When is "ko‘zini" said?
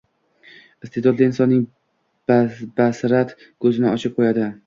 3.67-3.93